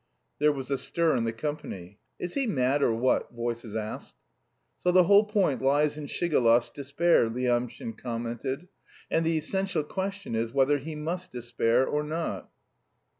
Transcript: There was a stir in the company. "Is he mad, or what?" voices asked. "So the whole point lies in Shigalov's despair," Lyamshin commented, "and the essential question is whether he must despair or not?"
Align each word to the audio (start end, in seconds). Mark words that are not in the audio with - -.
There 0.39 0.51
was 0.51 0.71
a 0.71 0.79
stir 0.79 1.15
in 1.15 1.25
the 1.25 1.31
company. 1.31 1.99
"Is 2.19 2.33
he 2.33 2.47
mad, 2.47 2.81
or 2.81 2.91
what?" 2.91 3.31
voices 3.31 3.75
asked. 3.75 4.15
"So 4.79 4.91
the 4.91 5.03
whole 5.03 5.25
point 5.25 5.61
lies 5.61 5.95
in 5.95 6.07
Shigalov's 6.07 6.71
despair," 6.71 7.29
Lyamshin 7.29 7.93
commented, 7.95 8.67
"and 9.11 9.23
the 9.23 9.37
essential 9.37 9.83
question 9.83 10.33
is 10.33 10.51
whether 10.53 10.79
he 10.79 10.95
must 10.95 11.31
despair 11.31 11.85
or 11.85 12.01
not?" 12.01 12.49